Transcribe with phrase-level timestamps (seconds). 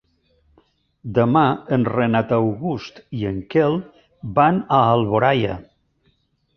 [1.17, 1.43] Demà
[1.77, 3.79] en Renat August i en Quel
[4.41, 5.65] van a Alboraia.